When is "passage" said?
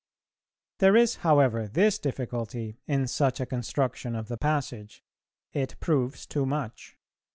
4.39-5.03